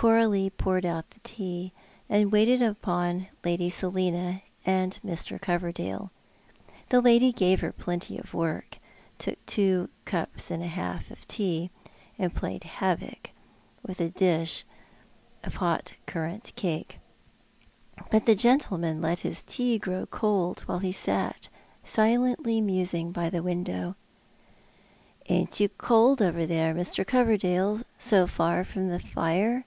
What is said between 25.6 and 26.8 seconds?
cold over there,